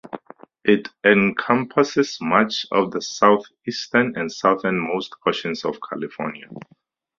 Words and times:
It 0.65 0.87
encompasses 1.05 2.17
much 2.19 2.65
of 2.71 2.89
the 2.89 3.03
southeastern 3.03 4.17
and 4.17 4.31
southernmost 4.31 5.13
portions 5.23 5.63
of 5.63 5.77
California. 5.79 6.49